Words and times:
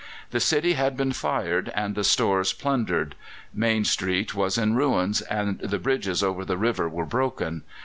The 0.31 0.39
city 0.39 0.73
had 0.73 0.97
been 0.97 1.11
fired 1.13 1.71
and 1.75 1.93
the 1.93 2.03
stores 2.03 2.53
plundered. 2.53 3.13
Main 3.53 3.85
Street 3.85 4.33
was 4.33 4.57
in 4.57 4.73
ruins, 4.73 5.21
and 5.21 5.59
the 5.59 5.77
bridges 5.77 6.23
over 6.23 6.43
the 6.43 6.57
river 6.57 6.89
were 6.89 7.05
broken. 7.05 7.61